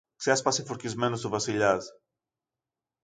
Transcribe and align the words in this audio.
ξέσπασε 0.15 0.65
φουρκισμένος 0.65 1.23
ο 1.23 1.29
Βασιλιάς. 1.29 1.93